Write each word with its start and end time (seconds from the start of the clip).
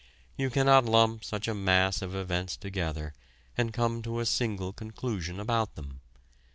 You 0.35 0.49
cannot 0.49 0.85
lump 0.85 1.23
such 1.23 1.47
a 1.47 1.53
mass 1.53 2.01
of 2.01 2.15
events 2.15 2.57
together 2.57 3.13
and 3.55 3.71
come 3.71 4.01
to 4.01 4.19
a 4.19 4.25
single 4.25 4.73
conclusion 4.73 5.39
about 5.39 5.75
them. 5.75 6.01